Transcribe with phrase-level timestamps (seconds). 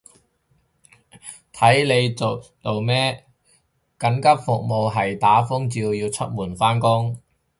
[1.53, 3.23] 睇你係做咩，
[3.99, 7.19] 緊急服務係打風照要出門返工